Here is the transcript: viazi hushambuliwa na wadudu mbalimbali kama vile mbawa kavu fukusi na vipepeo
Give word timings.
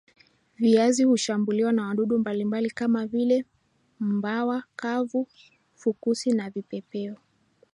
viazi 0.55 1.03
hushambuliwa 1.03 1.71
na 1.71 1.87
wadudu 1.87 2.19
mbalimbali 2.19 2.69
kama 2.69 3.07
vile 3.07 3.45
mbawa 3.99 4.63
kavu 4.75 5.27
fukusi 5.75 6.31
na 6.31 6.49
vipepeo 6.49 7.15